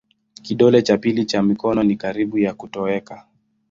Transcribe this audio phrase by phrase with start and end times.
[0.41, 3.27] Kidole cha pili cha mikono ni karibu ya kutoweka.